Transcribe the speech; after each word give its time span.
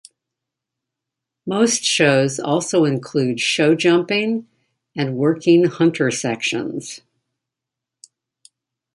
Most 1.45 1.83
shows 1.83 2.39
also 2.39 2.85
include 2.85 3.39
show 3.39 3.75
jumping 3.75 4.47
and 4.95 5.15
working 5.15 5.65
hunter 5.65 6.09
sections. 6.09 7.01